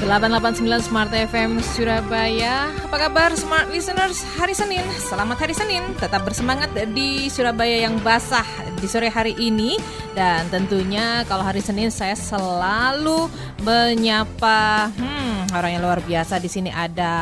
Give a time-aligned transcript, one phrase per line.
[0.00, 2.72] 889 Smart FM Surabaya.
[2.88, 4.24] Apa kabar Smart Listeners?
[4.40, 5.92] Hari Senin, selamat hari Senin.
[6.00, 8.48] Tetap bersemangat di Surabaya yang basah
[8.80, 9.76] di sore hari ini.
[10.16, 13.28] Dan tentunya kalau hari Senin saya selalu
[13.60, 16.40] menyapa hmm, orang yang luar biasa.
[16.40, 17.12] Di sini ada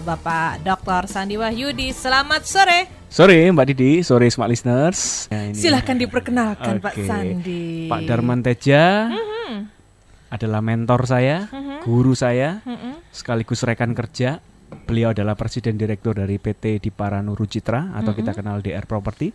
[0.00, 1.12] Bapak Dr.
[1.12, 1.92] Sandi Wahyudi.
[1.92, 2.88] Selamat sore.
[3.12, 5.28] Sore Mbak Didi, sore Smart Listeners.
[5.28, 7.92] Ya, Silahkan diperkenalkan Pak Sandi.
[7.92, 9.12] Pak Darman Teja.
[9.12, 9.32] Mm -hmm
[10.32, 11.84] adalah mentor saya, uh-huh.
[11.84, 13.04] guru saya, uh-huh.
[13.12, 14.40] sekaligus rekan kerja.
[14.88, 18.16] Beliau adalah presiden direktur dari PT Diparanuru Citra atau uh-huh.
[18.16, 19.28] kita kenal DR Property.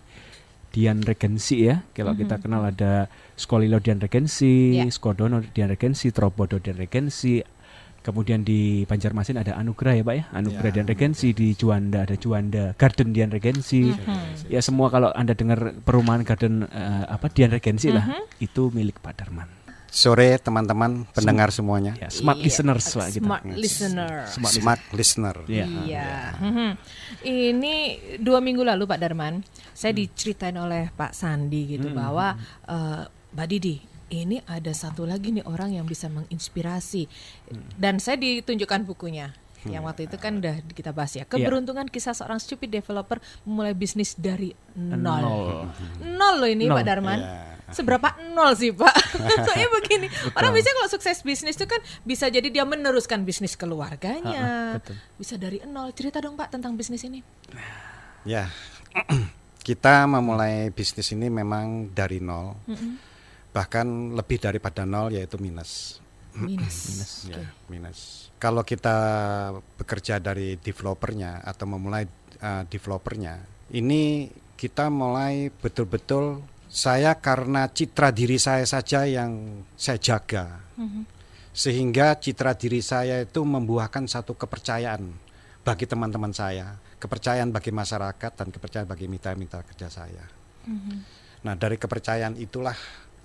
[0.68, 3.08] Dian Regensi ya, kalau kita kenal ada
[3.40, 4.92] Skolilo Dian Regensi, yeah.
[4.92, 7.40] Skodono Dian Regensi, Trobodo Dian Regensi,
[8.08, 12.16] Kemudian di Banjarmasin ada Anugerah ya Pak ya, Anugerah ya, Dian Regensi di Juanda ada
[12.16, 13.92] Juanda Garden Dian Regensi.
[13.92, 14.48] -huh.
[14.48, 18.00] Ya semua kalau Anda dengar perumahan Garden uh, apa Dian Regensi -huh.
[18.00, 18.06] lah
[18.40, 21.96] itu milik Pak Darman sore teman-teman pendengar semuanya.
[21.98, 22.46] Ya, smart iya.
[22.46, 23.26] listeners Pak gitu.
[23.26, 24.14] Smart listener.
[24.30, 25.36] Smart, smart listener.
[25.48, 25.66] Iya.
[25.88, 26.10] iya.
[26.38, 26.72] Hmm.
[27.24, 27.76] Ini
[28.22, 30.00] dua minggu lalu Pak Darman, saya hmm.
[30.04, 31.98] diceritain oleh Pak Sandi gitu hmm.
[31.98, 32.36] bahwa
[32.68, 33.76] uh, Mbak Didi
[34.08, 37.12] ini ada satu lagi nih orang yang bisa menginspirasi
[37.52, 37.76] hmm.
[37.76, 39.36] dan saya ditunjukkan bukunya.
[39.74, 41.30] Yang waktu itu kan udah kita bahas ya iya.
[41.30, 45.70] keberuntungan kisah seorang stupid developer memulai bisnis dari nol nol,
[46.02, 46.78] nol loh ini nol.
[46.80, 48.96] Pak Darman yeah seberapa nol sih Pak?
[49.46, 50.38] Soalnya begini, betul.
[50.40, 54.96] orang biasanya kalau sukses bisnis itu kan bisa jadi dia meneruskan bisnis keluarganya, betul.
[55.20, 55.92] bisa dari nol.
[55.92, 57.20] Cerita dong Pak tentang bisnis ini.
[58.24, 58.48] Ya,
[59.68, 62.92] kita memulai bisnis ini memang dari nol, mm -hmm.
[63.52, 66.00] bahkan lebih daripada nol yaitu minus.
[66.38, 67.48] Minus, minus, ya, okay.
[67.70, 68.00] minus.
[68.38, 68.98] Kalau kita
[69.82, 72.06] bekerja dari developernya atau memulai
[72.42, 73.42] uh, developernya,
[73.74, 80.62] ini kita mulai betul-betul saya karena citra diri saya saja yang saya jaga.
[80.78, 81.04] Mm-hmm.
[81.58, 85.10] Sehingga citra diri saya itu membuahkan satu kepercayaan
[85.66, 90.26] bagi teman-teman saya, kepercayaan bagi masyarakat dan kepercayaan bagi mitra-mitra kerja saya.
[90.70, 90.98] Mm-hmm.
[91.50, 92.76] Nah, dari kepercayaan itulah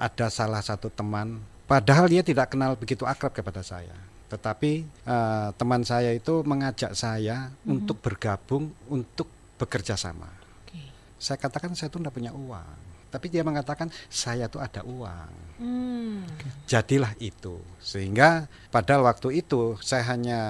[0.00, 1.38] ada salah satu teman,
[1.72, 3.96] padahal dia tidak kenal begitu akrab kepada saya,
[4.28, 7.72] tetapi uh, teman saya itu mengajak saya mm-hmm.
[7.72, 10.28] untuk bergabung untuk bekerja sama.
[10.68, 10.92] Okay.
[11.16, 15.32] Saya katakan saya itu tidak punya uang tapi dia mengatakan saya tuh ada uang.
[15.60, 16.24] Hmm.
[16.64, 17.60] Jadilah itu.
[17.76, 20.40] Sehingga pada waktu itu saya hanya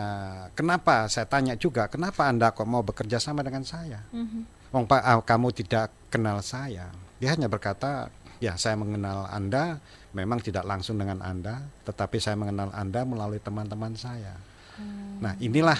[0.54, 4.06] kenapa saya tanya juga kenapa anda kok mau bekerja sama dengan saya?
[4.14, 4.46] Hmm.
[4.70, 6.86] Wong Pak ah, kamu tidak kenal saya.
[7.18, 9.78] Dia hanya berkata ya saya mengenal anda
[10.12, 14.36] memang tidak langsung dengan anda, tetapi saya mengenal anda melalui teman-teman saya.
[14.76, 15.22] Hmm.
[15.22, 15.78] Nah inilah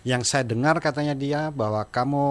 [0.00, 2.26] yang saya dengar katanya dia bahwa kamu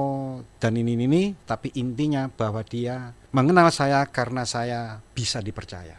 [0.57, 5.95] dan ini ini tapi intinya bahwa dia mengenal saya karena saya bisa dipercaya.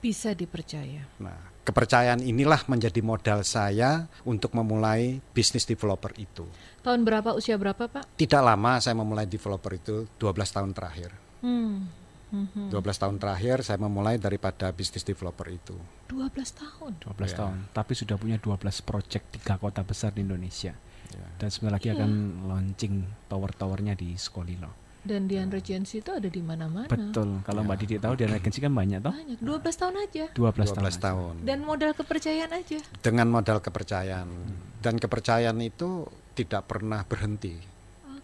[0.00, 1.04] Bisa dipercaya.
[1.20, 6.48] Nah, kepercayaan inilah menjadi modal saya untuk memulai bisnis developer itu.
[6.80, 8.16] Tahun berapa usia berapa, Pak?
[8.16, 11.12] Tidak lama saya memulai developer itu 12 tahun terakhir.
[11.44, 11.99] Hmm.
[12.30, 12.66] Mm -hmm.
[12.72, 15.74] 12 tahun terakhir saya memulai daripada bisnis developer itu.
[16.10, 16.92] 12 tahun.
[17.02, 17.36] 12 ya.
[17.42, 17.56] tahun.
[17.74, 20.74] Tapi sudah punya 12 project tiga kota besar di Indonesia.
[21.10, 21.26] Ya.
[21.42, 21.98] Dan sebentar lagi ya.
[21.98, 22.10] akan
[22.46, 24.70] launching tower-towernya di Skolilo.
[25.00, 26.84] Dan Dian Regency itu ada di mana-mana.
[26.84, 27.40] Betul.
[27.40, 27.66] Kalau ya.
[27.66, 29.14] Mbak Didi tahu Dian Regency kan banyak toh?
[29.16, 29.38] Banyak.
[29.40, 30.24] 12 tahun aja.
[30.36, 30.92] 12, 12 tahun.
[31.00, 31.34] tahun.
[31.48, 32.78] Dan modal kepercayaan aja.
[33.00, 34.28] Dengan modal kepercayaan.
[34.28, 34.56] Hmm.
[34.84, 36.04] Dan kepercayaan itu
[36.36, 37.69] tidak pernah berhenti.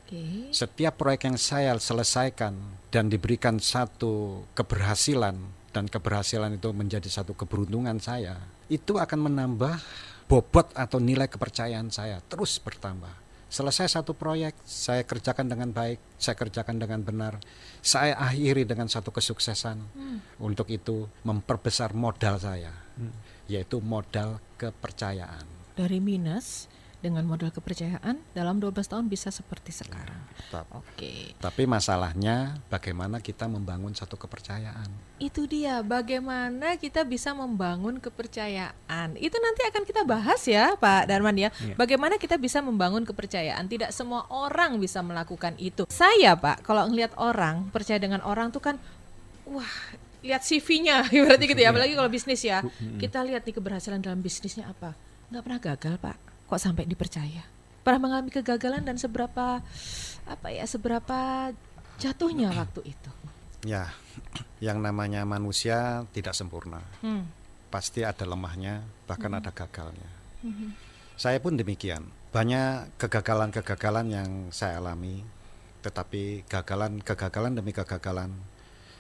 [0.07, 0.55] Okay.
[0.55, 2.55] Setiap proyek yang saya selesaikan
[2.95, 5.35] dan diberikan satu keberhasilan
[5.75, 8.39] dan keberhasilan itu menjadi satu keberuntungan saya,
[8.71, 9.75] itu akan menambah
[10.31, 13.27] bobot atau nilai kepercayaan saya terus bertambah.
[13.51, 17.43] Selesai satu proyek, saya kerjakan dengan baik, saya kerjakan dengan benar,
[17.83, 19.79] saya akhiri dengan satu kesuksesan.
[19.91, 20.19] Hmm.
[20.39, 23.47] Untuk itu memperbesar modal saya, hmm.
[23.51, 25.47] yaitu modal kepercayaan.
[25.75, 26.71] Dari minus
[27.05, 30.17] dengan modal kepercayaan dalam 12 tahun bisa seperti sekarang.
[30.73, 30.81] Oke.
[30.97, 31.21] Okay.
[31.37, 34.89] Tapi masalahnya bagaimana kita membangun satu kepercayaan.
[35.21, 39.17] Itu dia, bagaimana kita bisa membangun kepercayaan.
[39.21, 41.53] Itu nanti akan kita bahas ya, Pak Darman ya.
[41.61, 41.77] Yeah.
[41.77, 43.69] Bagaimana kita bisa membangun kepercayaan.
[43.69, 45.85] Tidak semua orang bisa melakukan itu.
[45.93, 48.77] Saya, Pak, kalau ngelihat orang, percaya dengan orang tuh kan
[49.47, 49.73] wah,
[50.25, 51.73] lihat CV-nya berarti gitu ya, iya.
[51.77, 52.65] apalagi kalau bisnis ya.
[52.97, 54.97] Kita lihat nih keberhasilan dalam bisnisnya apa.
[55.29, 57.45] Nggak pernah gagal, Pak kok sampai dipercaya?
[57.83, 59.63] Pernah mengalami kegagalan dan seberapa
[60.27, 61.51] apa ya seberapa
[62.03, 63.11] jatuhnya waktu itu?
[63.67, 63.91] Ya,
[64.67, 66.83] yang namanya manusia tidak sempurna.
[67.03, 67.27] Hmm.
[67.71, 70.11] Pasti ada lemahnya, bahkan ada gagalnya.
[71.19, 72.07] Saya pun demikian.
[72.31, 75.25] Banyak kegagalan-kegagalan yang saya alami,
[75.83, 78.31] tetapi gagalan-kegagalan demi kegagalan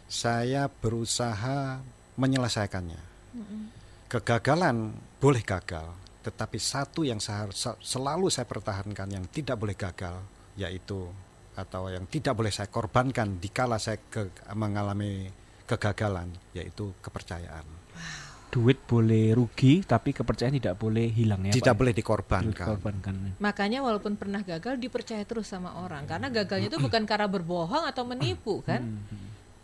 [0.06, 1.82] saya berusaha
[2.16, 3.02] menyelesaikannya.
[4.06, 5.90] Kegagalan boleh gagal,
[6.26, 7.22] tetapi satu yang
[7.78, 10.18] selalu saya pertahankan yang tidak boleh gagal,
[10.58, 11.06] yaitu
[11.54, 15.30] atau yang tidak boleh saya korbankan dikala saya ke- mengalami
[15.70, 17.62] kegagalan, yaitu kepercayaan.
[18.50, 21.54] Duit boleh rugi, tapi kepercayaan tidak boleh hilang ya.
[21.54, 21.98] tidak Pak, boleh ya?
[22.02, 22.50] dikorbankan.
[22.50, 23.14] dikorbankan.
[23.38, 28.02] Makanya walaupun pernah gagal dipercaya terus sama orang karena gagalnya itu bukan karena berbohong atau
[28.02, 28.82] menipu kan.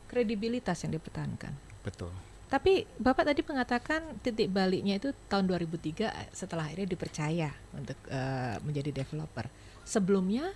[0.07, 1.53] Kredibilitas yang dipertahankan.
[1.83, 2.13] Betul.
[2.53, 8.93] Tapi Bapak tadi mengatakan titik baliknya itu tahun 2003 setelah akhirnya dipercaya untuk eh, menjadi
[8.93, 9.49] developer.
[9.89, 10.53] Sebelumnya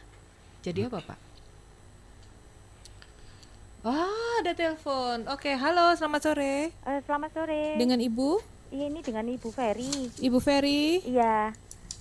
[0.60, 1.18] jadi apa, Pak?
[3.80, 5.24] Wah, ada telepon.
[5.32, 6.68] Oke, halo, selamat sore.
[6.68, 7.80] Eh, selamat sore.
[7.80, 8.44] Dengan Ibu?
[8.76, 10.12] Iya, ini dengan Ibu Ferry.
[10.20, 11.00] Ibu Ferry.
[11.00, 11.54] Iya.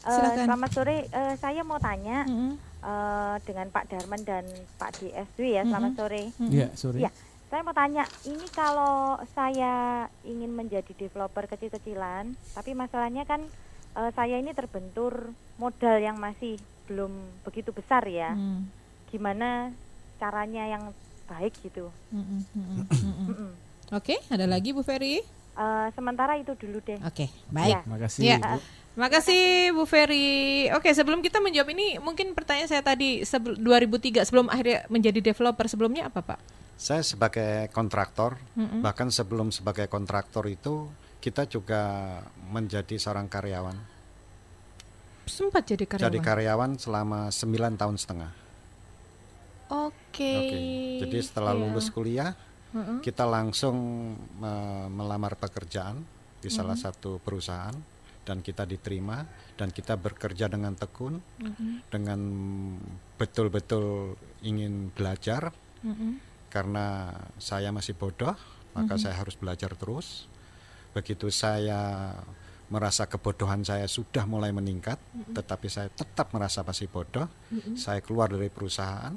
[0.04, 0.44] Eh, Silakan.
[0.44, 0.98] selamat sore.
[1.08, 2.60] Eh, saya mau tanya Mm-mm.
[2.84, 4.44] eh, dengan Pak Darman dan
[4.76, 5.64] Pak DSW ya.
[5.64, 6.36] Selamat sore.
[6.52, 7.00] Iya, sorry.
[7.08, 7.12] Iya.
[7.46, 9.76] Saya mau tanya, ini kalau saya
[10.24, 13.46] ingin menjadi developer kecil-kecilan, tapi masalahnya kan
[13.96, 17.14] eh, saya ini terbentur modal yang masih belum
[17.46, 18.34] begitu besar ya.
[18.34, 18.66] Mm,
[19.08, 19.72] Gimana
[20.18, 20.84] caranya yang
[21.26, 21.90] baik gitu?
[22.12, 23.28] mm, mm, mm, mm, mm.
[23.30, 23.52] Mm-mm.
[23.94, 25.22] Oke, ada lagi Bu Ferry?
[25.56, 27.00] Eh, sementara itu dulu deh.
[27.02, 27.72] Oke, baik.
[27.72, 27.82] Ya.
[27.88, 28.22] Makasih.
[28.26, 28.38] Ya.
[28.42, 28.60] Bu.
[28.96, 30.68] Makasih Bu Ferry.
[30.74, 35.68] Oke, sebelum kita menjawab ini, mungkin pertanyaan saya tadi sebel- 2003 sebelum akhirnya menjadi developer
[35.68, 36.40] sebelumnya apa Pak?
[36.76, 38.84] Saya sebagai kontraktor, Mm-mm.
[38.84, 40.92] bahkan sebelum sebagai kontraktor itu
[41.24, 41.82] kita juga
[42.52, 43.78] menjadi seorang karyawan.
[45.26, 46.06] Sempat jadi karyawan.
[46.06, 48.32] Jadi karyawan selama 9 tahun setengah.
[49.72, 50.34] Oke.
[50.38, 50.60] Oke.
[51.02, 51.62] Jadi setelah Iya.
[51.66, 52.32] lulus kuliah,
[52.76, 53.00] Mm-mm.
[53.02, 53.76] kita langsung
[54.38, 56.04] me- melamar pekerjaan
[56.38, 57.74] di salah satu perusahaan
[58.22, 59.26] dan kita diterima
[59.58, 61.88] dan kita bekerja dengan tekun, Mm-mm.
[61.90, 62.20] dengan
[63.18, 64.14] betul-betul
[64.46, 65.50] ingin belajar
[65.82, 66.22] Mm-mm.
[66.56, 68.32] Karena saya masih bodoh,
[68.72, 70.32] maka saya harus belajar terus.
[70.96, 72.16] Begitu saya
[72.72, 74.96] merasa kebodohan saya sudah mulai meningkat,
[75.36, 77.28] tetapi saya tetap merasa masih bodoh,
[77.76, 79.12] saya keluar dari perusahaan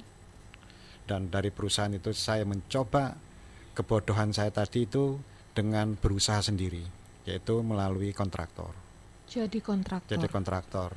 [1.06, 3.14] dan dari perusahaan itu saya mencoba
[3.73, 5.23] kebodohan saya tadi itu
[5.55, 6.82] dengan berusaha sendiri,
[7.25, 8.75] yaitu melalui kontraktor.
[9.31, 10.11] Jadi kontraktor.
[10.11, 10.91] Jadi kontraktor.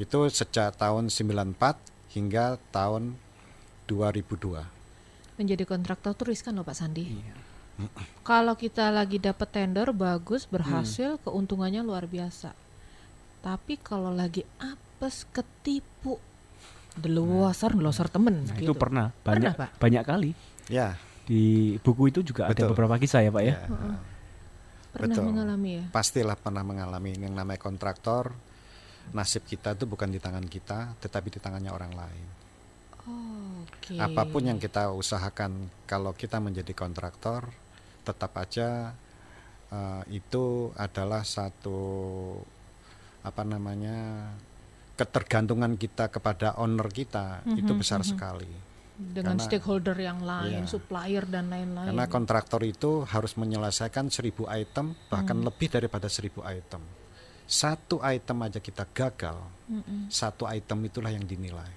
[0.00, 3.14] Itu sejak tahun 94 hingga tahun
[3.86, 4.81] 2002.
[5.42, 7.02] Menjadi kontraktor tuh riskan loh Pak Sandi.
[7.10, 7.34] Iya.
[8.22, 10.54] Kalau kita lagi dapat tender bagus, Hmm.
[10.54, 12.54] berhasil, keuntungannya luar biasa.
[13.42, 16.14] Tapi kalau lagi apes, ketipu,
[16.94, 18.70] delosar, delosar temen Nah, gitu.
[18.70, 19.68] itu pernah Pernah, banyak Pak?
[19.82, 20.30] banyak kali
[20.70, 20.94] Ya,
[21.26, 22.70] di buku itu juga ada Betul.
[22.70, 23.54] beberapa kisah ya, Pak ya.
[23.58, 23.66] ya.
[24.94, 25.24] Pernah betul.
[25.26, 25.84] mengalami ya.
[25.90, 28.30] pastilah pernah mengalami yang namanya kontraktor.
[29.10, 32.26] Nasib kita itu bukan di tangan kita, tetapi di tangannya orang lain.
[33.02, 33.98] Oke.
[33.98, 37.50] Apa pun yang kita usahakan, kalau kita menjadi kontraktor,
[38.02, 38.94] tetap aja
[39.72, 41.80] eh, itu adalah satu
[43.22, 44.28] apa namanya
[44.94, 48.74] ketergantungan kita kepada owner kita itu besar sekali.
[48.92, 50.68] dengan karena- stakeholder yang lain, Iya.
[50.68, 51.90] supplier dan lain-lain.
[51.90, 56.78] Karena kontraktor itu harus menyelesaikan seribu item, bahkan lebih daripada seribu item.
[57.42, 60.06] Satu item aja kita gagal, Mm-mm.
[60.06, 61.72] satu item itulah yang dinilai.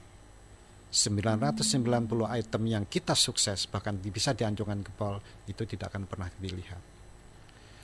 [0.96, 6.32] 990 item yang kita sukses bahkan di- bisa dianjurkan ke pol itu tidak akan pernah
[6.40, 6.80] dilihat.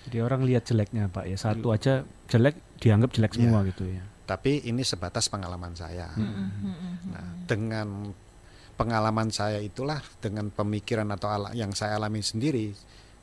[0.07, 1.37] Jadi orang lihat jeleknya, Pak ya.
[1.37, 2.01] Satu aja
[2.31, 4.01] jelek dianggap jelek semua gitu ya.
[4.25, 6.07] Tapi ini sebatas pengalaman saya.
[6.15, 7.11] Mm-mm.
[7.11, 8.09] Nah, dengan
[8.79, 12.71] pengalaman saya itulah dengan pemikiran atau ala- yang saya alami sendiri,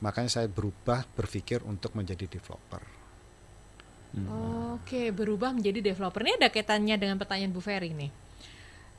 [0.05, 2.79] makanya saya berubah berpikir untuk menjadi developer.
[4.73, 6.21] Oke, berubah menjadi developer.
[6.23, 8.28] Ini ada kaitannya dengan pertanyaan Bu Ferry nih.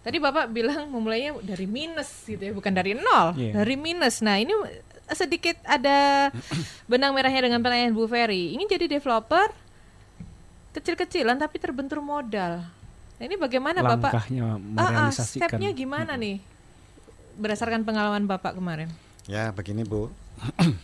[0.00, 3.61] Tadi Bapak bilang memulainya dari minus gitu ya, bukan dari nol, Iya.
[3.61, 4.21] dari minus.
[4.21, 4.52] Nah, ini
[5.11, 6.30] sedikit ada
[6.87, 8.54] benang merahnya dengan pertanyaan Bu Ferry.
[8.54, 9.52] Ini jadi developer
[10.73, 12.64] kecil-kecilan tapi terbentur modal.
[13.19, 14.09] Nah, ini bagaimana Bapak?
[14.11, 14.59] Langkahnya Ah, ah,
[15.12, 15.49] merealisasikan.
[15.52, 16.40] stepnya gimana nih?
[17.37, 18.88] Berdasarkan pengalaman Bapak kemarin.
[19.26, 20.09] Ya, begini Bu.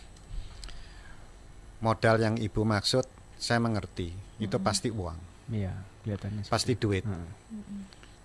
[1.79, 3.05] Modal yang Ibu maksud
[3.35, 6.45] saya mengerti, itu pasti uang, Iya, kelihatannya.
[6.45, 7.01] pasti duit.
[7.01, 7.17] itu.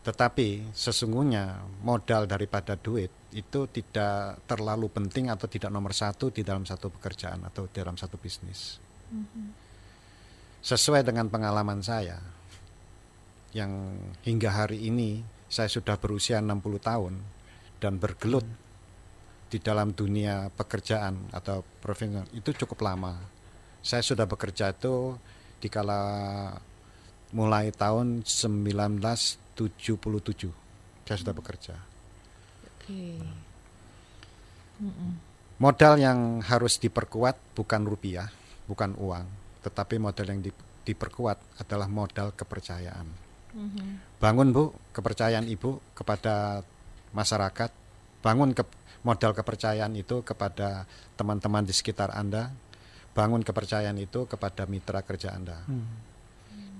[0.02, 6.66] Tetapi sesungguhnya modal daripada duit itu tidak terlalu penting atau tidak nomor satu di dalam
[6.66, 8.82] satu pekerjaan atau dalam satu bisnis.
[10.62, 12.18] Sesuai dengan pengalaman saya,
[13.52, 13.94] yang
[14.26, 17.14] hingga hari ini saya sudah berusia 60 tahun
[17.78, 18.46] dan bergelut
[19.52, 23.20] di dalam dunia pekerjaan atau profesional itu cukup lama.
[23.84, 25.12] Saya sudah bekerja itu
[25.60, 26.00] di kala
[27.36, 28.24] mulai tahun
[29.70, 30.62] 1977
[31.02, 31.74] saya sudah bekerja.
[32.64, 33.20] Oke.
[35.60, 38.26] Modal yang harus diperkuat bukan rupiah,
[38.66, 39.26] bukan uang,
[39.62, 43.06] tetapi modal yang di- diperkuat adalah modal kepercayaan.
[44.18, 46.64] Bangun Bu, kepercayaan Ibu kepada
[47.12, 47.70] masyarakat,
[48.24, 48.64] bangun ke,
[49.04, 52.50] modal kepercayaan itu kepada teman-teman di sekitar Anda,
[53.12, 55.62] bangun kepercayaan itu kepada mitra kerja Anda.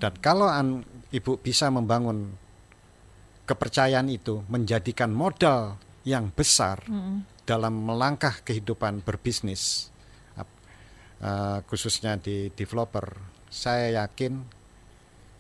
[0.00, 2.34] Dan kalau an, Ibu bisa membangun
[3.42, 6.82] kepercayaan itu menjadikan modal yang besar
[7.42, 9.90] dalam melangkah kehidupan berbisnis,
[11.22, 13.18] eh, khususnya di developer,
[13.50, 14.42] saya yakin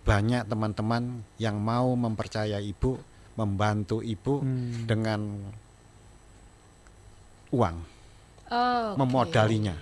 [0.02, 2.98] banyak teman-teman yang mau mempercayai ibu,
[3.38, 4.86] membantu ibu Hmm.
[4.86, 5.20] dengan
[7.54, 7.76] uang,
[8.50, 8.58] Oh,
[8.92, 8.98] oke.
[8.98, 9.74] memodalinya,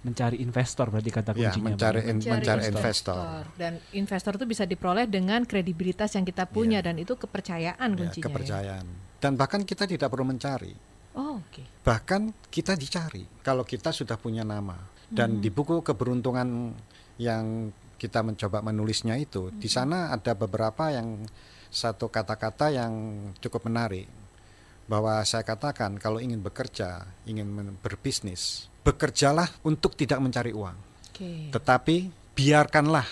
[0.00, 1.66] Mencari investor berarti kata ya, kuncinya.
[1.68, 2.08] mencari Pak.
[2.08, 3.44] in- mencari investor.
[3.54, 8.16] dan investor itu bisa diperoleh dengan kredibilitas yang kita punya dan itu kepercayaan Ya, kuncinya.
[8.16, 8.26] ya.
[8.26, 8.86] kepercayaan.
[9.20, 10.72] Dan bahkan kita tidak perlu mencari,
[11.12, 11.84] Oh, oke.
[11.84, 14.80] bahkan kita dicari kalau kita sudah punya nama.
[15.06, 16.72] Dan di buku keberuntungan
[17.18, 21.20] yang kita mencoba menulisnya itu, di sana ada beberapa yang
[21.68, 22.92] satu kata-kata yang
[23.36, 24.08] cukup menarik
[24.90, 27.46] bahwa saya katakan kalau ingin bekerja, ingin
[27.78, 30.74] berbisnis, bekerjalah untuk tidak mencari uang,
[31.14, 31.54] Oke.
[31.54, 33.06] tetapi biarkanlah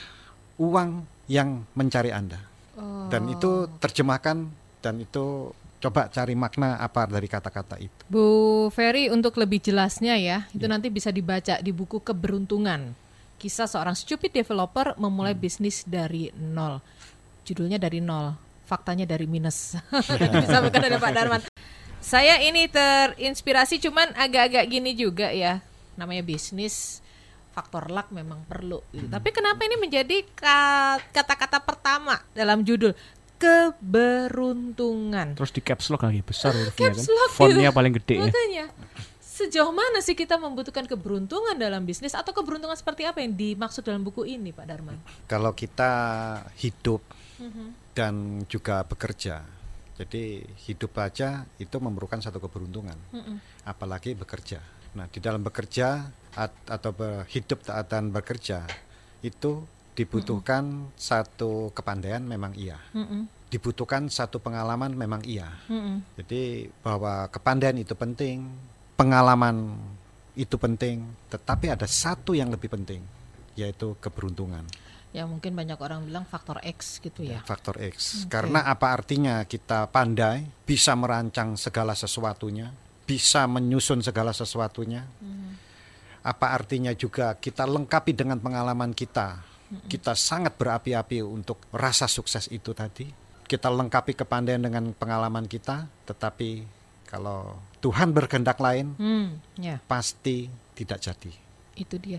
[0.59, 2.43] uang yang mencari Anda.
[2.75, 3.07] Oh.
[3.07, 4.51] Dan itu terjemahkan
[4.83, 8.03] dan itu coba cari makna apa dari kata-kata itu.
[8.11, 12.91] Bu Ferry untuk lebih jelasnya ya, itu nanti bisa dibaca di buku Keberuntungan.
[13.39, 16.83] Kisah seorang stupid developer memulai bisnis dari nol.
[17.47, 18.35] Judulnya dari nol,
[18.69, 19.73] faktanya dari minus.
[20.37, 21.41] Disampaikan oleh Pak Darman.
[21.99, 25.65] Saya ini terinspirasi cuman agak-agak gini juga ya.
[25.97, 27.01] Namanya bisnis
[27.51, 29.09] faktor luck memang perlu gitu.
[29.09, 32.93] Tapi kenapa ini menjadi ka- kata-kata pertama dalam judul
[33.35, 35.35] keberuntungan?
[35.35, 36.95] Terus di caps lock lagi besar hurufnya kan.
[36.95, 37.75] caps lock Fontnya gitu.
[37.75, 38.23] paling gede ya.
[38.27, 38.65] Makanya
[39.19, 44.03] sejauh mana sih kita membutuhkan keberuntungan dalam bisnis atau keberuntungan seperti apa yang dimaksud dalam
[44.03, 44.97] buku ini, Pak Darman?
[45.25, 45.91] Kalau kita
[46.57, 47.01] hidup
[47.39, 47.88] Mhm.
[47.99, 49.43] Dan juga bekerja,
[49.99, 52.95] jadi hidup aja itu memerlukan satu keberuntungan,
[53.67, 54.63] apalagi bekerja.
[54.95, 56.95] Nah, di dalam bekerja at- atau
[57.27, 57.59] hidup
[57.91, 58.63] dan bekerja
[59.21, 59.67] itu
[59.99, 62.79] dibutuhkan satu kepandaian memang iya,
[63.51, 65.51] dibutuhkan satu pengalaman memang iya.
[66.15, 68.47] Jadi bahwa kepandaian itu penting,
[68.95, 69.75] pengalaman
[70.39, 73.03] itu penting, tetapi ada satu yang lebih penting,
[73.59, 74.63] yaitu keberuntungan.
[75.09, 77.41] Ya mungkin banyak orang bilang faktor X gitu ya.
[77.41, 78.29] Faktor X.
[78.29, 82.69] Karena apa artinya kita pandai, bisa merancang segala sesuatunya,
[83.09, 85.09] bisa menyusun segala sesuatunya.
[86.21, 89.41] Apa artinya juga kita lengkapi dengan pengalaman kita.
[89.89, 93.09] Kita sangat berapi-api untuk rasa sukses itu tadi.
[93.49, 96.65] Kita lengkapi kepandaian dengan pengalaman kita, tetapi
[97.09, 101.33] kalau Tuhan berkehendak lain, Hmm, ya, pasti tidak jadi.
[101.79, 102.19] itu dia.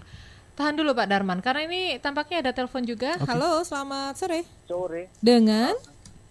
[0.60, 3.16] Tahan dulu Pak Darman karena ini tampaknya ada telepon juga.
[3.24, 4.44] Halo, selamat sore.
[4.68, 5.72] sore Dengan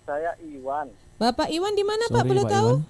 [0.05, 2.85] saya Iwan Bapak Iwan di mana Pak Iwan.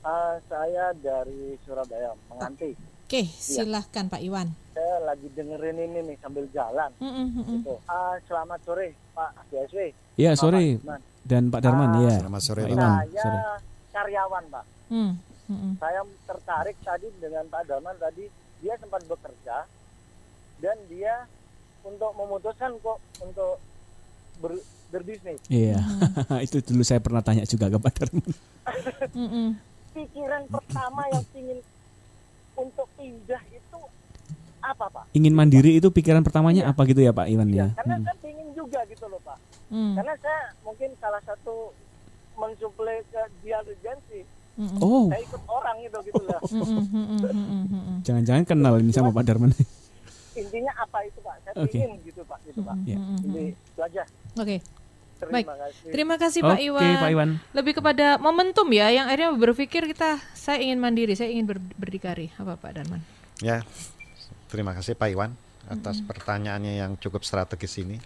[0.00, 2.72] Ah, saya dari Surabaya menganti
[3.04, 4.48] Oke, silahkan Pak Iwan.
[4.72, 6.88] saya lagi dengerin ini nih sambil jalan
[7.52, 10.32] gitu Ah, selamat sore Pak DSW Iya.
[10.78, 11.00] Iman.
[11.20, 12.16] Dan Pak Darman, Ah, iya.
[12.18, 12.72] Selamat sore, Pak.
[12.72, 13.40] Iwan, saya sorry.
[13.92, 15.12] karyawan Pak Hmm,
[15.46, 18.24] hmm, saya tertarik tadi dengan Pak Darman tadi
[18.58, 19.68] dia sempat bekerja
[20.58, 21.26] dan dia
[21.80, 23.56] untuk memutuskan kok untuk
[24.38, 25.78] ber- berbisnis Iya.
[26.46, 28.28] itu dulu saya pernah tanya juga ke Pak Darman.
[29.16, 29.48] hmm, hmm.
[29.92, 31.58] pikiran pertama yang ingin
[32.54, 33.78] untuk pindah itu
[34.58, 35.04] apa Pak?
[35.12, 37.70] Ingin mandiri itu pikiran pertamanya apa gitu ya Pak Iwan ya?
[37.72, 38.06] Karena Hmm.
[38.06, 39.38] saya ingin juga gitu loh Pak.
[39.68, 41.70] Hmm, Karena saya mungkin salah satu
[42.34, 44.26] mensuplai ke dia agency.
[44.56, 46.40] hmm, Oh, Saya ikut orang itu gitu lah.
[46.40, 47.98] hmm, hmm, hmm, hmm, hmm, hmm, hmm.
[48.02, 49.52] jangan-jangan kenal ini sama Pak Darman.
[50.38, 51.34] Intinya apa itu Pak?
[51.42, 51.76] Saya Oke.
[51.76, 52.76] ingin gitu Pak, gitu Pak.
[52.86, 52.96] Ya.
[52.96, 54.02] Hmm, hmm, Jadi itu aja.
[54.38, 54.56] Oke,
[55.18, 55.46] Terima Baik.
[55.50, 55.90] kasih.
[55.90, 56.94] terima kasih Pak Oke, Iwan.
[57.02, 57.30] Pak Iwan.
[57.50, 62.30] Lebih kepada momentum ya, yang akhirnya berpikir kita, saya ingin mandiri, saya ingin ber- berdikari.
[62.38, 63.02] Apa Pak Darman?
[63.42, 63.66] Ya,
[64.46, 65.34] terima kasih Pak Iwan
[65.66, 67.98] atas pertanyaannya yang cukup strategis ini.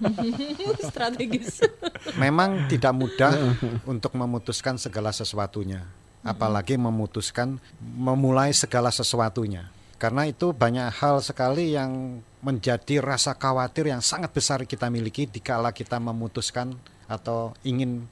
[0.90, 1.62] Strategis.
[2.22, 3.32] Memang tidak mudah
[3.92, 5.84] untuk memutuskan segala sesuatunya,
[6.24, 9.68] apalagi memutuskan memulai segala sesuatunya.
[9.98, 15.74] Karena itu banyak hal sekali yang menjadi rasa khawatir yang sangat besar kita miliki dikala
[15.74, 16.78] kita memutuskan
[17.10, 18.06] atau ingin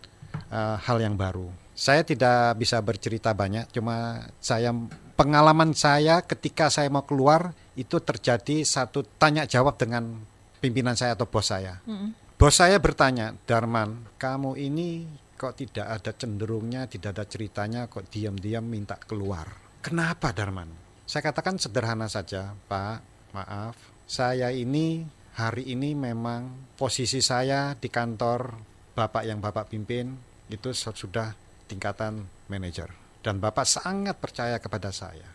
[0.51, 1.47] eh, hal yang baru.
[1.77, 4.75] Saya tidak bisa bercerita banyak, cuma saya
[5.15, 10.25] pengalaman saya ketika saya mau keluar itu terjadi satu tanya jawab dengan
[10.59, 11.85] pimpinan saya atau bos saya.
[12.37, 15.05] Bos saya bertanya, Darman, kamu ini
[15.37, 19.49] kok tidak ada cenderungnya, tidak ada ceritanya, kok diam-diam minta keluar.
[19.85, 20.86] Kenapa Darman?
[21.07, 22.99] Saya katakan sederhana saja, Pak,
[23.31, 23.79] maaf,
[24.11, 25.07] saya ini
[25.39, 28.59] hari ini memang posisi saya di kantor
[28.91, 30.19] Bapak yang Bapak pimpin
[30.51, 31.31] itu sudah
[31.71, 32.91] tingkatan manajer.
[33.23, 35.31] Dan Bapak sangat percaya kepada saya.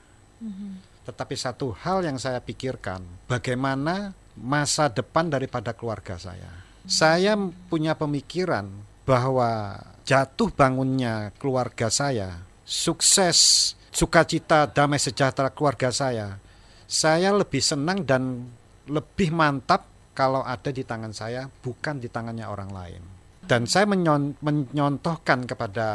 [1.07, 6.51] Tetapi satu hal yang saya pikirkan, bagaimana masa depan daripada keluarga saya.
[6.83, 7.39] Saya
[7.71, 8.67] punya pemikiran
[9.07, 16.39] bahwa jatuh bangunnya keluarga saya, sukses, sukacita, damai sejahtera keluarga saya,
[16.87, 18.47] saya lebih senang dan
[18.87, 23.03] lebih mantap kalau ada di tangan saya, bukan di tangannya orang lain.
[23.45, 25.87] Dan saya menyon- menyontohkan kepada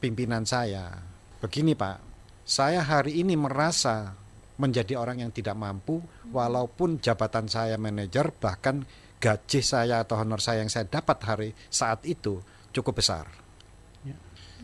[0.00, 0.96] pimpinan saya,
[1.40, 1.96] begini Pak,
[2.46, 4.16] saya hari ini merasa
[4.56, 6.00] menjadi orang yang tidak mampu,
[6.32, 8.84] walaupun jabatan saya manajer, bahkan
[9.20, 12.40] gaji saya atau honor saya yang saya dapat hari saat itu
[12.72, 13.45] cukup besar.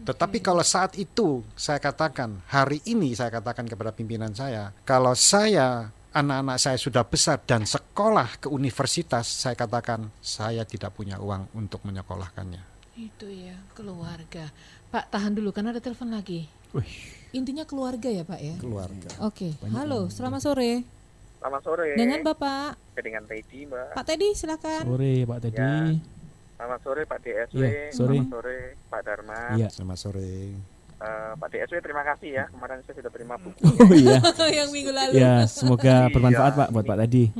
[0.02, 5.92] Tetapi kalau saat itu saya katakan, hari ini saya katakan kepada pimpinan saya, kalau saya
[6.12, 11.84] anak-anak saya sudah besar dan sekolah ke universitas, saya katakan saya tidak punya uang untuk
[11.86, 12.62] menyekolahkannya.
[12.98, 14.52] Itu ya, keluarga.
[14.92, 16.44] Pak, tahan dulu karena ada telepon lagi.
[17.32, 18.56] Intinya keluarga ya, Pak ya?
[18.60, 19.08] Keluarga.
[19.24, 20.84] Oke, halo, selamat sore.
[21.42, 21.98] Selamat sore.
[21.98, 23.98] Dengan Bapak Dengan Teddy, Mbak.
[23.98, 24.82] Pak Teddy, silakan.
[24.86, 25.58] Sore Pak Teddy.
[25.58, 25.98] Ya.
[26.62, 27.58] Selamat sore Pak DSW.
[27.58, 28.14] Iya, sore.
[28.14, 29.50] Selamat sore Pak Darman.
[29.58, 29.66] Iya.
[29.68, 30.30] Selamat sore.
[30.94, 32.44] Eh, Pak DSW terima kasih ya.
[32.46, 33.58] Kemarin saya sudah terima buku.
[33.82, 34.22] Oh iya.
[34.62, 35.12] Yang minggu lalu.
[35.12, 36.12] Ya, semoga Iya.
[36.14, 37.34] bermanfaat Pak buat Pak tadi.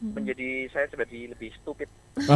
[0.00, 1.90] Menjadi saya jadi lebih stupid.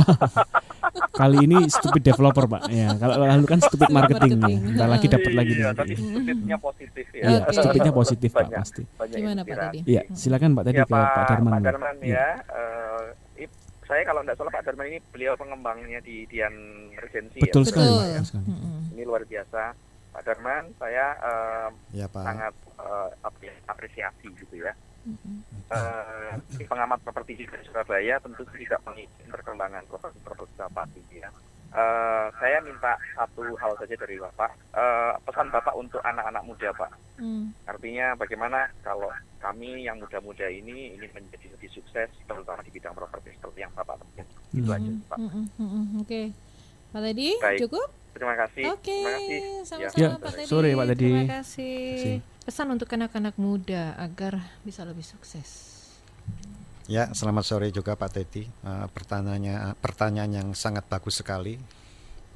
[1.15, 2.63] Kali ini stupid developer Pak.
[2.67, 4.39] Ya, kalau lalu kan stupid marketing nih.
[4.43, 4.59] marketing.
[4.67, 5.79] Bentar lagi dapat lagi Iya, nih.
[5.79, 7.23] tapi stupidnya positif ya.
[7.23, 7.55] Iya, Oke.
[7.55, 8.83] stupidnya positif Pak Banyak- pasti.
[8.93, 9.79] banyak Gimana, Pak, tadi?
[9.87, 11.53] Iya, silakan Pak tadi Ya, ke Pak Darman.
[11.53, 11.67] Pak Pak.
[11.71, 12.11] Darman Iya.
[12.13, 12.27] ya.
[12.35, 12.92] eh, ip-
[13.93, 16.57] saya kalau tidak salah Pak Darman ini beliau pengembangnya di Dian
[16.97, 17.69] Regency Betul ya.
[17.69, 17.93] sekali.
[17.93, 18.09] Betul.
[18.09, 18.47] Betul sekali.
[18.49, 18.79] Mm-mm.
[18.97, 19.63] Ini luar biasa.
[20.13, 22.25] Pak Darman, saya eh, Ya Pak.
[22.25, 23.09] sangat eh,
[23.45, 24.73] ya, apresiasi gitu ya.
[25.73, 31.29] Eh, si pengamat properti di Surabaya tentu tidak mengikuti perkembangan properti properti gitu ya.
[31.73, 36.93] Eh, saya minta satu hal saja dari Bapak, Eh, pesan Bapak untuk anak-anak muda Pak.
[37.17, 37.49] Mm.
[37.65, 39.09] Artinya bagaimana kalau
[39.39, 43.97] kami yang muda-muda ini ingin menjadi lebih sukses, terutama di bidang properti seperti yang Bapak
[43.97, 44.27] temukan.
[44.53, 44.77] Itu Hmm.
[44.77, 45.19] aja Pak.
[45.19, 45.45] Mm-mm.
[45.57, 45.85] Mm-mm.
[45.99, 46.23] Oke.
[46.93, 47.59] Pak Teddy, Baik.
[47.65, 47.89] cukup?
[48.13, 48.63] Terima kasih.
[48.69, 49.41] Oke, Terima kasih.
[49.65, 50.45] sama-sama Ya, Pak Teddy.
[50.47, 51.09] sore, Pak Teddy.
[51.09, 51.81] Terima kasih.
[51.97, 52.17] Kasih.
[52.45, 55.72] Pesan untuk anak-anak muda agar bisa lebih sukses.
[56.93, 58.45] Ya, selamat sore juga Pak Teti.
[58.45, 61.57] Eh, pertanyaannya pertanyaan yang sangat bagus sekali.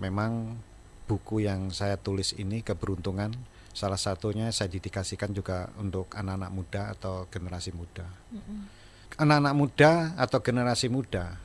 [0.00, 0.56] Memang
[1.04, 3.36] buku yang saya tulis ini keberuntungan
[3.76, 8.08] salah satunya saya dedikasikan juga untuk anak-anak muda atau generasi muda.
[9.20, 11.36] Anak-anak muda atau generasi muda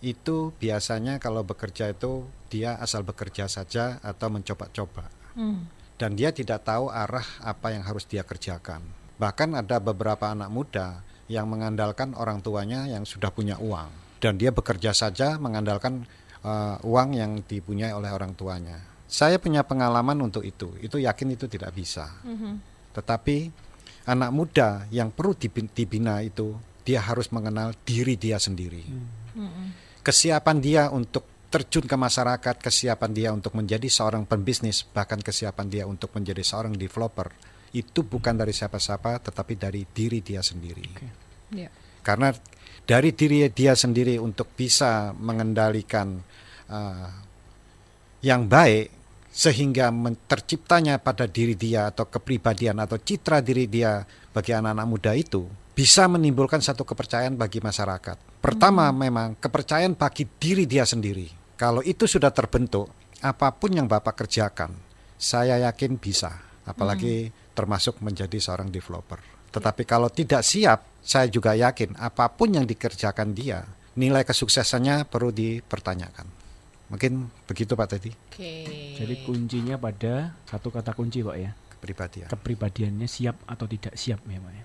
[0.00, 5.66] itu biasanya kalau bekerja itu dia asal bekerja saja atau mencoba-coba Mm.
[6.00, 8.80] dan dia tidak tahu arah apa yang harus dia kerjakan.
[9.20, 14.52] Bahkan ada beberapa anak muda yang mengandalkan orang tuanya yang sudah punya uang dan dia
[14.52, 16.08] bekerja saja mengandalkan
[16.40, 18.80] eh, uang yang dipunyai oleh orang tuanya.
[19.04, 20.74] Saya punya pengalaman untuk itu.
[20.80, 22.08] Itu yakin itu tidak bisa.
[22.24, 22.58] Mhm.
[22.96, 23.36] Tetapi
[24.08, 28.84] anak muda yang perlu dibi- dibina itu dia harus mengenal diri dia sendiri.
[29.34, 29.66] Mm-mm.
[30.04, 35.84] Kesiapan dia untuk terjun ke masyarakat, kesiapan dia untuk menjadi seorang pembisnis, bahkan kesiapan dia
[35.88, 37.32] untuk menjadi seorang developer
[37.74, 40.86] itu bukan dari siapa-siapa tetapi dari diri dia sendiri.
[41.50, 41.68] Ya.
[42.06, 42.30] Karena
[42.86, 46.22] dari diri dia sendiri untuk bisa mengendalikan
[46.70, 47.10] uh,
[48.22, 48.92] yang baik
[49.34, 49.90] sehingga
[50.30, 55.42] terciptanya pada diri dia atau kepribadian atau citra diri dia bagi anak-anak muda itu
[55.74, 58.38] bisa menimbulkan satu kepercayaan bagi masyarakat.
[58.38, 61.26] Pertama memang kepercayaan bagi diri dia sendiri.
[61.58, 62.86] Kalau itu sudah terbentuk,
[63.18, 64.70] apa pun yang Bapak kerjakan,
[65.18, 66.30] saya yakin bisa.
[66.64, 69.18] Apalagi termasuk menjadi seorang developer.
[69.48, 73.62] Tetapi kalau tidak siap, saya juga yakin apa pun yang dikerjakan dia,
[73.94, 76.26] nilai kesuksesannya perlu dipertanyakan.
[76.90, 78.52] Mungkin begitu Pak Teddy, Oke.
[78.98, 81.50] Jadi kuncinya pada satu kata kunci Pak ya.
[81.74, 82.28] kepribadian.
[82.28, 84.64] Kepribadiannya siap atau tidak siap ya Pak ya.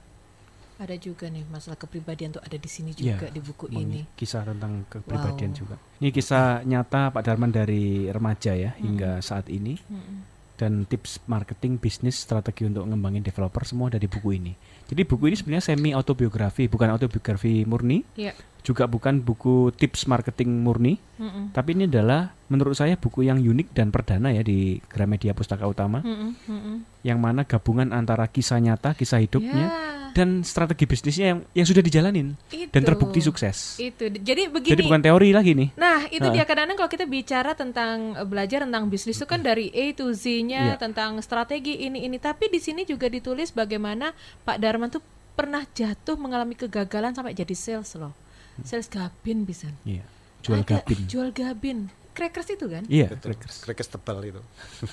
[0.79, 4.07] Ada juga nih masalah kepribadian tuh ada di sini Iya, juga di buku ini.
[4.15, 5.59] Kisah tentang kepribadian Wow.
[5.59, 5.75] juga.
[5.99, 9.75] Ini kisah nyata Pak Darman dari remaja ya hingga saat ini.
[9.75, 10.38] Mm-mm.
[10.59, 14.51] Dan tips marketing bisnis strategi untuk ngembangin developer semua dari buku ini.
[14.91, 18.35] Jadi buku ini sebenarnya semi autobiografi, bukan autobiografi murni, Iya.
[18.59, 21.55] juga bukan buku tips marketing murni, Mm-mm.
[21.55, 26.03] tapi ini adalah menurut saya buku yang unik dan perdana ya di Gramedia Pustaka Utama,
[26.03, 26.75] Mm-mm, mm-mm.
[27.07, 31.79] yang mana gabungan antara kisah nyata, kisah hidupnya, Ya, dan strategi bisnisnya yang yang sudah
[31.79, 32.35] dijalanin
[32.67, 32.83] dan itu.
[32.83, 33.79] terbukti sukses.
[33.79, 34.11] Itu.
[34.11, 34.75] Jadi begini.
[34.75, 35.69] Jadi bukan teori lagi nih.
[35.73, 36.33] Nah, itu Ha.
[36.33, 40.11] dia kadang-kadang kalau kita bicara tentang eh, belajar tentang bisnis itu kan dari A to
[40.11, 40.75] Z-nya Iya.
[40.75, 42.19] tentang strategi ini ini.
[42.19, 44.11] Tapi di sini juga ditulis bagaimana
[44.43, 44.99] Pak Darman tuh
[45.31, 48.11] pernah jatuh mengalami kegagalan sampai jadi sales loh.
[48.59, 49.71] Sales gabin bisa.
[49.81, 50.03] Iya.
[50.39, 50.99] Jual Ada- gabin.
[51.07, 51.79] Jual gabin.
[52.09, 52.83] Crackers itu kan.
[52.85, 53.31] Iya, Betul.
[53.31, 53.55] crackers.
[53.63, 54.41] Crackers tebal itu.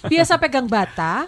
[0.07, 1.27] Biasa pegang bata,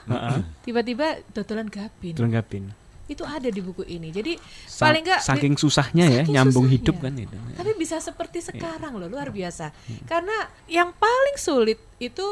[0.62, 2.14] tiba-tiba dodolan gabin.
[2.14, 2.70] jual gabin.
[3.08, 4.08] Itu ada di buku ini.
[4.08, 6.84] Jadi Sa- paling enggak saking susahnya ya saking nyambung susahnya.
[6.84, 7.36] hidup kan itu.
[7.56, 9.72] Tapi bisa seperti sekarang loh, luar biasa.
[9.72, 10.04] Hmm.
[10.04, 12.22] Karena yang paling sulit itu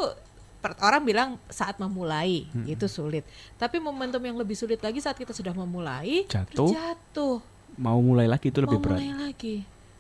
[0.76, 2.66] orang bilang saat memulai Hmm.
[2.66, 3.24] itu sulit.
[3.54, 6.68] Tapi momentum yang lebih sulit lagi saat kita sudah memulai Jatuh.
[6.68, 7.38] jatuh,
[7.76, 8.98] Mau mulai lagi itu lebih mau berat.
[8.98, 9.56] mulai lagi.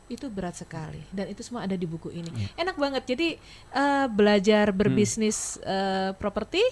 [0.06, 2.30] Itu berat sekali dan itu semua ada di buku ini.
[2.30, 2.48] Iya.
[2.60, 3.02] Enak banget.
[3.06, 3.28] Jadi
[3.72, 4.76] eh, belajar Hmm.
[4.76, 6.62] berbisnis eh, properti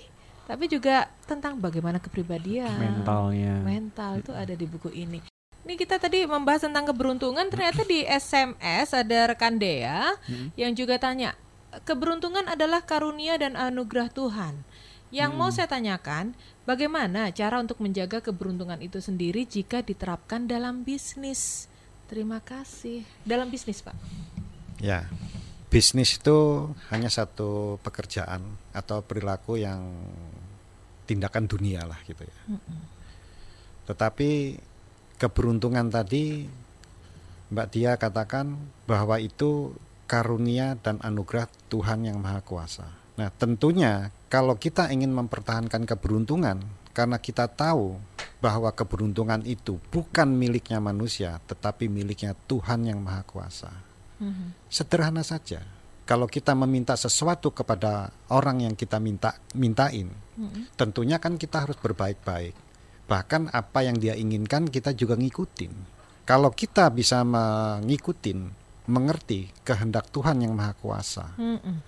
[0.44, 3.60] tapi juga tentang bagaimana kepribadian Mentalnya.
[3.64, 5.20] mental itu ada di buku ini.
[5.64, 10.12] Ini kita tadi membahas tentang keberuntungan, ternyata di SMS ada rekan Dea
[10.60, 11.32] yang juga tanya,
[11.88, 14.60] keberuntungan adalah karunia dan anugerah Tuhan.
[15.08, 16.36] Yang mau saya tanyakan,
[16.68, 21.70] bagaimana cara untuk menjaga keberuntungan itu sendiri jika diterapkan dalam bisnis?
[22.10, 23.06] Terima kasih.
[23.24, 23.96] Dalam bisnis, Pak.
[24.82, 25.08] Ya,
[25.72, 28.42] bisnis itu hanya satu pekerjaan
[28.74, 29.80] atau perilaku yang
[31.04, 32.36] tindakan dunia lah gitu ya.
[33.84, 34.58] Tetapi
[35.20, 36.48] keberuntungan tadi
[37.52, 38.56] Mbak Dia katakan
[38.88, 39.76] bahwa itu
[40.08, 42.88] karunia dan anugerah Tuhan yang Maha Kuasa.
[43.14, 46.58] Nah, tentunya kalau kita ingin mempertahankan keberuntungan
[46.90, 47.94] karena kita tahu
[48.42, 53.70] bahwa keberuntungan itu bukan miliknya manusia tetapi miliknya Tuhan yang Maha Kuasa.
[54.72, 55.62] Sederhana saja.
[56.04, 60.12] Kalau kita meminta sesuatu kepada orang yang kita minta mintain,
[60.76, 62.52] tentunya kan kita harus berbaik-baik.
[63.08, 65.72] Bahkan apa yang dia inginkan kita juga ngikutin.
[66.28, 68.48] Kalau kita bisa mengikutin,
[68.88, 71.80] mengerti kehendak Tuhan yang Maha Kuasa, Mm-mm.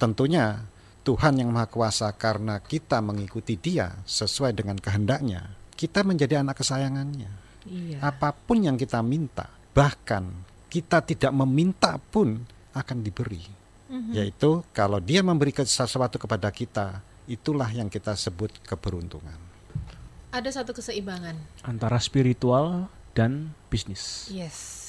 [0.00, 0.64] tentunya
[1.04, 7.48] Tuhan yang Maha Kuasa karena kita mengikuti Dia sesuai dengan kehendaknya, kita menjadi anak kesayangannya
[7.68, 8.00] Iya.
[8.00, 10.24] apa pun yang kita minta, bahkan
[10.72, 12.40] kita tidak meminta pun
[12.72, 13.57] akan diberi.
[13.88, 14.12] Mhm.
[14.12, 19.36] Yaitu kalau dia memberi ke- sesuatu kepada kita, itulah yang kita sebut keberuntungan.
[20.28, 21.36] Ada satu keseimbangan.
[21.64, 24.28] Antara spiritual dan bisnis.
[24.28, 24.86] Yes.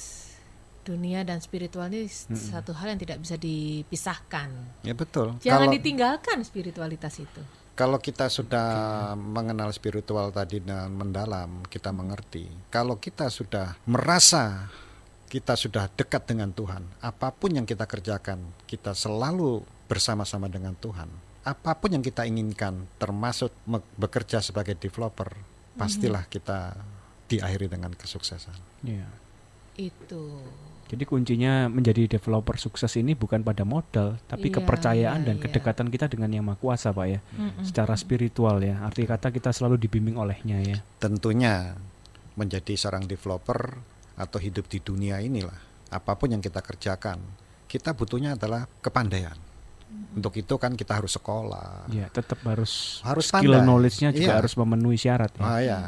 [0.80, 4.48] Dunia dan spiritual ini satu hal yang tidak bisa dipisahkan.
[4.80, 5.36] Ya betul.
[5.40, 7.42] Jangan kalau ditinggalkan spiritualitas itu.
[7.72, 8.68] kalau kita sudah
[9.16, 12.44] mengenal spiritual tadi dan mendalam, kita mengerti.
[12.68, 14.68] Kalau kita sudah merasa
[15.30, 21.06] kita sudah dekat dengan Tuhan, apa pun yang kita kerjakan, kita selalu bersama-sama dengan Tuhan.
[21.46, 23.54] Apa pun yang kita inginkan, termasuk
[23.94, 25.30] bekerja sebagai developer,
[25.78, 26.74] pastilah kita
[27.30, 28.58] diakhiri dengan kesuksesan.
[28.82, 29.06] Iya.
[29.78, 30.42] Itu.
[30.90, 35.42] Jadi kuncinya menjadi developer sukses ini bukan pada modal, tapi Iya, kepercayaan iya, dan iya.
[35.46, 37.22] kedekatan kita dengan Yang Maha Kuasa, Pak ya.
[37.38, 37.62] Mm-mm.
[37.62, 38.82] Secara spiritual ya.
[38.82, 40.82] Arti kata kita selalu dibimbing olehnya ya.
[40.98, 41.78] Tentunya
[42.34, 43.78] menjadi seorang developer
[44.20, 45.56] atau hidup di dunia inilah,
[45.88, 47.18] apa pun yang kita kerjakan,
[47.64, 49.36] kita butuhnya adalah kepandaian.
[50.14, 51.90] Untuk itu kan kita harus sekolah.
[51.90, 54.38] Ya, tetap harus Harus skill knowledge-nya juga Iya.
[54.38, 55.42] harus memenuhi syarat ya.
[55.42, 55.80] Ah, ya.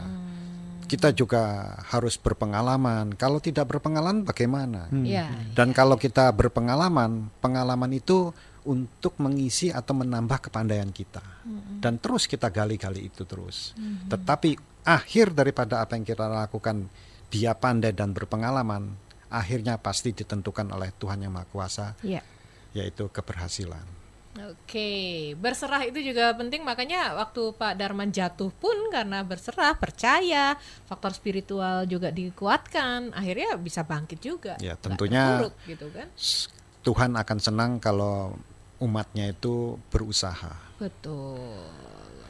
[0.90, 3.14] Kita juga harus berpengalaman.
[3.14, 4.90] Kalau tidak berpengalaman bagaimana?
[4.90, 5.06] Hmm.
[5.06, 5.30] Ya.
[5.54, 8.34] Dan kalau kita berpengalaman, pengalaman itu
[8.66, 11.22] untuk mengisi atau menambah kepandaian kita.
[11.82, 13.72] Dan terus kita gali-gali itu terus.
[14.10, 16.90] Tetapi akhir daripada apa yang kita lakukan,
[17.32, 18.92] dia pandai dan berpengalaman,
[19.32, 22.20] akhirnya pasti ditentukan oleh Tuhan yang Maha Kuasa, Ya.
[22.76, 24.04] yaitu keberhasilan.
[24.32, 30.56] Oke, berserah itu juga penting makanya waktu Pak Darman jatuh pun karena berserah, percaya,
[30.88, 34.56] faktor spiritual juga dikuatkan, akhirnya bisa bangkit juga.
[34.56, 36.08] Ya, tentunya terpuruk gitu kan.
[36.80, 38.32] Tuhan akan senang kalau
[38.80, 41.36] umatnya itu berusaha, Betul.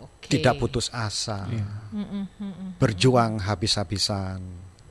[0.03, 0.27] Oke.
[0.27, 1.47] tidak putus asa,
[1.95, 2.83] mm-mm.
[2.83, 4.43] berjuang habis-habisan.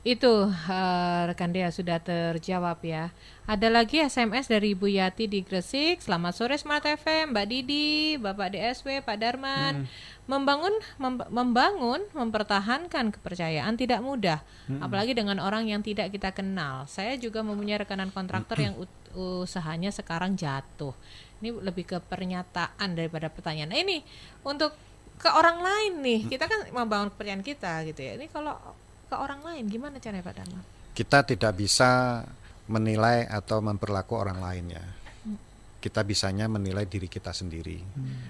[0.02, 3.14] Itu eh, rekan Dea sudah terjawab ya.
[3.46, 6.02] Ada lagi SMS dari Ibu Yati di Gresik.
[6.02, 9.86] Selamat sore Smart FM, Mbak Didi, Bapak DSW, Pak Darman.
[10.26, 14.42] Membangun mem- membangun, mempertahankan kepercayaan tidak mudah,
[14.82, 16.86] apalagi dengan orang yang tidak kita kenal.
[16.90, 18.74] Saya juga mempunyai rekanan kontraktor yang
[19.14, 20.94] usahanya sekarang jatuh.
[21.38, 23.70] Ini lebih ke pernyataan daripada pertanyaan.
[23.70, 24.02] Nah, ini
[24.42, 24.74] untuk
[25.18, 28.18] ke orang lain nih, kita kan membangun kepercayaan kita gitu ya.
[28.18, 28.54] Ini kalau
[29.12, 30.60] ke orang lain gimana caranya Pak Dharma?
[30.96, 32.24] Kita tidak bisa
[32.72, 34.84] menilai atau memperlaku orang lain ya.
[35.82, 37.82] Kita bisanya menilai diri kita sendiri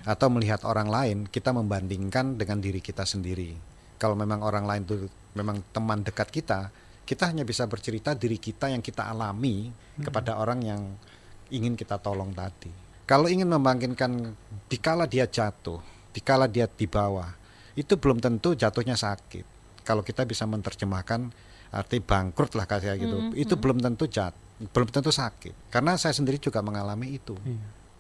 [0.03, 3.55] atau melihat orang lain kita membandingkan dengan diri kita sendiri.
[4.01, 5.07] Kalau memang orang lain itu
[5.39, 6.73] memang teman dekat kita,
[7.07, 10.83] kita hanya bisa bercerita diri kita yang kita alami kepada orang yang
[11.53, 12.73] ingin kita tolong tadi.
[13.05, 14.33] Kalau ingin membangkitkan
[14.73, 15.79] dikala dia jatuh,
[16.17, 17.29] dikala dia di bawah,
[17.77, 19.52] itu belum tentu jatuhnya sakit.
[19.83, 21.29] Kalau kita bisa menerjemahkan
[21.73, 25.73] arti bangkrut lah kayak gitu, itu belum tentu jat, belum tentu sakit.
[25.73, 27.35] Karena saya sendiri juga mengalami itu.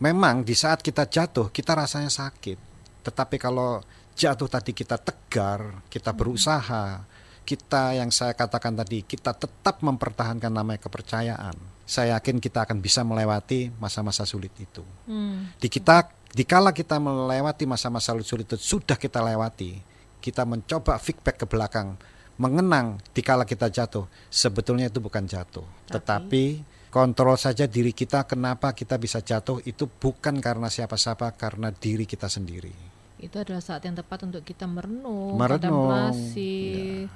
[0.02, 2.58] Memang di saat kita jatuh kita rasanya sakit,
[3.06, 3.78] tetapi kalau
[4.12, 7.00] jatuh tadi kita tegar, kita berusaha,
[7.42, 11.54] kita yang saya katakan tadi kita tetap mempertahankan namanya kepercayaan.
[11.82, 14.86] Saya yakin kita akan bisa melewati masa-masa sulit itu.
[15.10, 15.50] Hmm.
[15.58, 19.76] Di kita dikala kita melewati masa-masa sulit itu sudah kita lewati,
[20.22, 21.98] kita mencoba feedback ke belakang,
[22.38, 26.62] mengenang dikala kita jatuh, sebetulnya itu bukan jatuh, tetapi
[26.94, 32.30] kontrol saja diri kita kenapa kita bisa jatuh itu bukan karena siapa-siapa karena diri kita
[32.30, 32.72] sendiri.
[33.18, 37.06] Itu adalah saat yang tepat untuk kita merenung, Merenung, kontemplasi,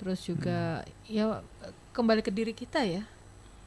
[0.00, 1.44] terus juga ya
[1.92, 3.04] kembali ke diri kita ya.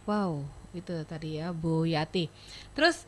[0.07, 0.45] Wow,
[0.77, 2.29] itu tadi ya Bu Yati.
[2.77, 3.03] Terus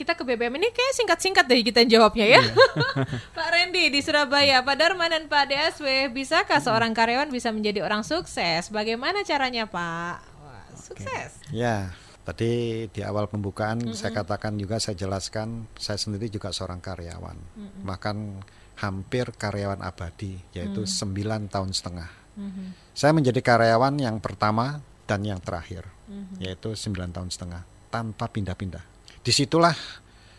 [0.00, 2.40] kita ke BBM ini kayak singkat-singkat deh kita jawabnya ya.
[3.36, 8.00] Pak Randy di Surabaya, Pak Darman dan Pak DSW, bisakah seorang karyawan bisa menjadi orang
[8.00, 8.72] sukses?
[8.72, 10.16] Bagaimana caranya Pak?
[10.40, 11.36] Wah, sukses.
[11.52, 11.92] Ya,
[12.24, 17.36] tadi di awal pembukaan saya katakan juga saya jelaskan saya sendiri juga seorang karyawan,
[17.84, 18.40] bahkan
[18.80, 22.08] hampir karyawan abadi yaitu sembilan tahun setengah.
[22.96, 25.84] Saya menjadi karyawan yang pertama dan yang terakhir,
[26.40, 28.99] yaitu 9 tahun setengah tanpa pindah-pindah.
[29.20, 29.76] Di situlah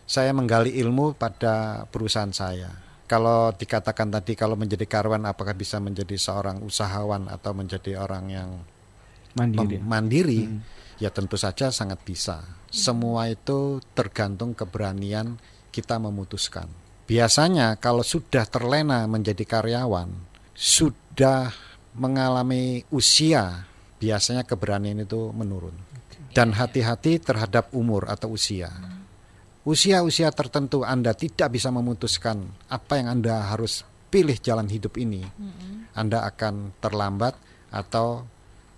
[0.05, 2.67] saya menggali ilmu pada perusahaan saya.
[3.07, 8.49] Kalau dikatakan tadi kalau menjadi karyawan apakah bisa menjadi seorang usahawan atau menjadi orang yang
[9.31, 9.79] Mandiri.
[9.79, 10.41] mandiri,
[10.99, 12.43] ya tentu saja sangat bisa.
[12.67, 15.39] Semua itu tergantung keberanian
[15.71, 16.67] kita memutuskan.
[17.07, 20.11] Biasanya kalau sudah terlena menjadi karyawan,
[20.55, 21.51] sudah
[21.95, 23.67] mengalami usia,
[23.99, 25.90] biasanya keberanian itu menurun.
[26.31, 28.71] Dan hati-hati terhadap umur atau usia.
[29.61, 35.21] Usia-usia tertentu Anda tidak bisa memutuskan apa yang Anda harus pilih jalan hidup ini.
[35.93, 37.35] Anda akan terlambat
[37.71, 38.25] atau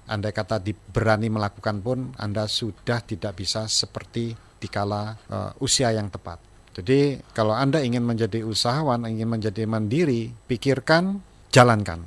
[0.06, 0.60] Anda kata
[0.92, 6.40] berani melakukan pun Anda sudah tidak bisa seperti dikala eh, usia yang tepat.
[6.74, 11.22] Jadi kalau Anda ingin menjadi usahawan, ingin menjadi mandiri, pikirkan,
[11.54, 12.02] jalankan.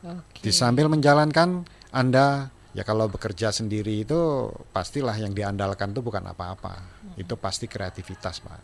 [0.00, 0.40] Oke.
[0.40, 6.74] Di sambil menjalankan Anda ya kalau bekerja sendiri itu pastilah yang diandalkan itu bukan apa-apa.
[7.16, 8.60] Itu pasti kreativitas, Pak.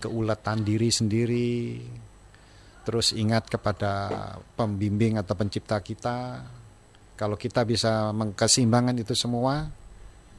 [0.00, 1.76] Keuletan diri sendiri.
[2.80, 6.40] Terus ingat kepada pembimbing atau pencipta kita.
[7.20, 9.68] Kalau kita bisa mengkeseimbangan itu semua,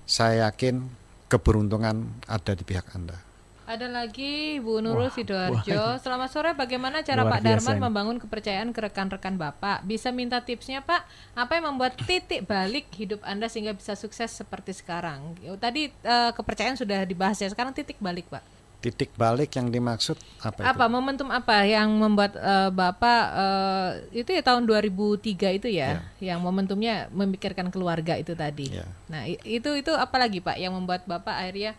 [0.10, 0.82] saya yakin
[1.30, 3.31] keberuntungan ada di pihak Anda.
[3.72, 5.96] Ada lagi Bu Nurul Sidoarjo.
[6.04, 6.52] Selamat sore.
[6.52, 7.84] Bagaimana cara Luar Pak Darman ini.
[7.88, 9.88] membangun kepercayaan ke rekan-rekan Bapak?
[9.88, 11.08] Bisa minta tipsnya Pak?
[11.40, 15.40] Apa yang membuat titik balik hidup Anda sehingga bisa sukses seperti sekarang?
[15.40, 17.48] Ya, Tadi eh, kepercayaan sudah dibahas ya.
[17.48, 18.44] Sekarang titik balik Pak.
[18.84, 20.68] Titik balik yang dimaksud apa, itu?
[20.68, 26.44] Apa momentum apa yang membuat eh, Bapak eh, itu ya tahun 2003 itu ya, yang
[26.44, 28.68] momentumnya memikirkan keluarga itu tadi.
[28.68, 28.84] Ya.
[29.08, 31.72] Nah, itu itu apa lagi Pak yang membuat Bapak akhirnya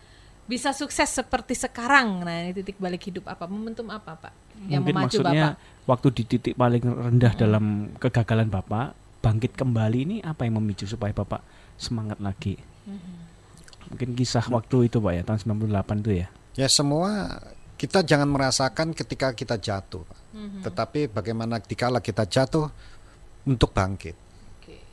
[0.43, 2.27] bisa sukses seperti sekarang?
[2.27, 3.47] Nah, ini titik balik hidup apa?
[3.47, 4.33] Momentum apa, Pak?
[4.67, 5.87] Yang Mungkin memacu maksudnya Bapak?
[5.87, 7.65] waktu di titik paling rendah dalam
[7.97, 11.41] kegagalan Bapak, bangkit kembali ini apa yang memicu supaya Bapak
[11.79, 12.59] semangat lagi?
[13.89, 16.27] Mungkin kisah waktu itu Pak ya, tahun 98 itu ya.
[16.53, 17.39] Ya semua
[17.79, 20.19] kita jangan merasakan ketika kita jatuh, Pak.
[20.69, 22.71] tetapi bagaimana dikala kita jatuh
[23.43, 24.15] untuk bangkit.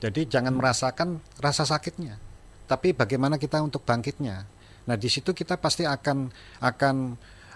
[0.00, 2.16] Jadi jangan merasakan rasa sakitnya,
[2.64, 4.59] tapi bagaimana kita untuk bangkitnya.
[4.90, 6.26] Nah di situ kita pasti akan
[6.58, 6.96] akan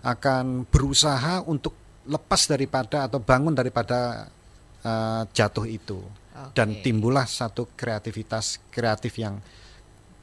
[0.07, 1.75] akan berusaha untuk
[2.07, 4.31] lepas daripada atau bangun daripada
[4.87, 5.99] eh, jatuh itu
[6.55, 6.83] dan Oke.
[6.87, 9.39] timbullah satu kreativitas kreatif yang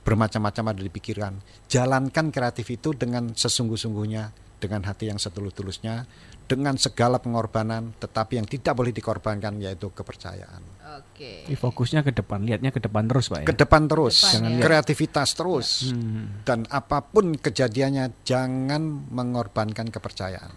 [0.01, 1.33] bermacam-macam ada di pikiran.
[1.69, 4.23] Jalankan kreatif itu dengan sesungguh-sungguhnya,
[4.61, 6.05] dengan hati yang setulus-tulusnya,
[6.45, 10.61] dengan segala pengorbanan, tetapi yang tidak boleh dikorbankan yaitu kepercayaan.
[11.01, 11.49] Oke.
[11.49, 13.47] Ini fokusnya ke depan, lihatnya ke depan terus Pak ya.
[13.49, 14.53] Ke depan terus, Depan, Jangan ya.
[14.53, 16.45] lihat- kreativitas terus, Hmm.
[16.45, 20.53] dan apa pun kejadiannya jangan mengorbankan kepercayaan.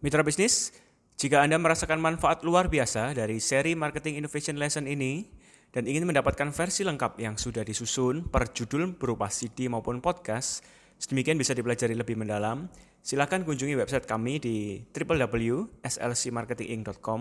[0.00, 0.72] Mitra bisnis,
[1.20, 5.26] jika Anda merasakan manfaat luar biasa dari seri Marketing Innovation Lesson ini
[5.74, 10.62] dan ingin mendapatkan versi lengkap yang sudah disusun per judul berupa CD maupun podcast,
[10.96, 12.72] Sedemikian bisa dipelajari lebih mendalam.
[13.06, 17.20] Silakan kunjungi website kami di www.slcmarketinginc.com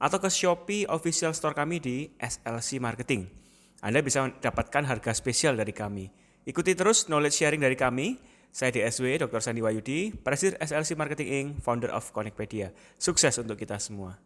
[0.00, 3.28] atau ke Shopee official store kami di SLC Marketing.
[3.84, 6.08] Anda bisa mendapatkan harga spesial dari kami.
[6.48, 8.16] Ikuti terus knowledge sharing dari kami.
[8.48, 9.44] Saya DSW Dr.
[9.44, 12.72] Sandi Wayudi, Presiden SLC Marketing Inc., founder of Connectpedia.
[12.96, 14.16] Sukses untuk kita semua.